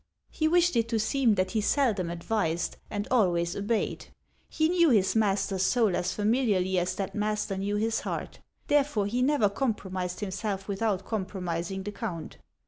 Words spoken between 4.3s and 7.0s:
He knew his master's soul as familiarly as